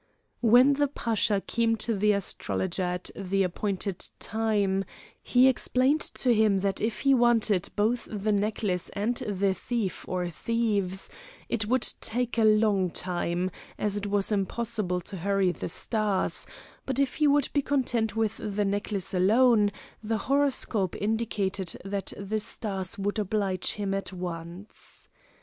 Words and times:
When 0.41 0.73
the 0.73 0.87
Pasha 0.87 1.41
came 1.45 1.75
to 1.75 1.95
the 1.95 2.13
astrologer 2.13 2.81
at 2.81 3.11
the 3.15 3.43
appointed 3.43 4.03
time, 4.17 4.83
he 5.21 5.47
explained 5.47 6.01
to 6.01 6.33
him, 6.33 6.61
that 6.61 6.81
if 6.81 7.01
he 7.01 7.13
wanted 7.13 7.69
both 7.75 8.07
the 8.09 8.31
necklace 8.31 8.89
and 8.93 9.15
the 9.17 9.53
thief 9.53 10.03
or 10.07 10.27
thieves, 10.27 11.11
it 11.49 11.67
would 11.67 11.87
take 12.01 12.39
a 12.39 12.43
long 12.43 12.89
time, 12.89 13.51
as 13.77 13.95
it 13.95 14.07
was 14.07 14.31
impossible 14.31 15.01
to 15.01 15.17
hurry 15.17 15.51
the 15.51 15.69
stars; 15.69 16.47
but 16.87 16.97
if 16.97 17.17
he 17.17 17.27
would 17.27 17.49
be 17.53 17.61
content 17.61 18.15
with 18.15 18.37
the 18.37 18.65
necklace 18.65 19.13
alone, 19.13 19.71
the 20.01 20.17
horoscope 20.17 20.95
indicated 20.99 21.77
that 21.85 22.11
the 22.17 22.39
stars 22.39 22.97
would 22.97 23.19
oblige 23.19 23.73
him 23.73 23.93
at 23.93 24.11
once. 24.11 25.07